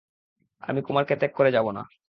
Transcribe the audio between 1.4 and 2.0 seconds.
যাবো না।